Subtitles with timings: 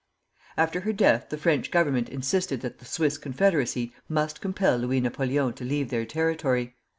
[0.57, 5.53] After her death the French Government insisted that the Swiss Confederacy must compel Louis Napoleon
[5.53, 6.73] to leave their territory.